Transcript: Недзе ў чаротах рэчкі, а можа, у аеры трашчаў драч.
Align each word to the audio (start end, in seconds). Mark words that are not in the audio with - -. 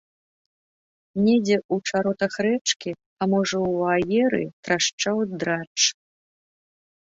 Недзе 1.25 1.57
ў 1.73 1.91
чаротах 1.91 2.33
рэчкі, 2.47 2.91
а 3.21 3.29
можа, 3.35 3.57
у 3.69 3.75
аеры 3.99 4.43
трашчаў 4.71 5.17
драч. 5.39 5.79